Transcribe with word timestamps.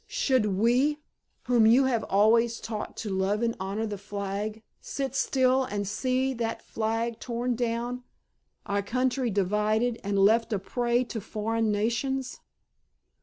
Should 0.07 0.47
we, 0.47 0.97
whom 1.43 1.67
you 1.67 1.83
have 1.83 2.03
always 2.05 2.59
taught 2.59 2.97
to 2.97 3.09
love 3.11 3.43
and 3.43 3.55
honor 3.59 3.85
the 3.85 3.99
flag, 3.99 4.63
sit 4.79 5.13
still 5.13 5.63
and 5.65 5.87
see 5.87 6.33
that 6.33 6.63
flag 6.63 7.19
torn 7.19 7.53
down, 7.55 8.03
our 8.65 8.81
country 8.81 9.29
divided, 9.29 9.99
and 10.03 10.17
left 10.17 10.51
a 10.53 10.57
prey 10.57 11.03
to 11.03 11.21
foreign 11.21 11.71
nations?" 11.71 12.39